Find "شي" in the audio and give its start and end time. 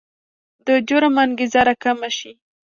2.17-2.31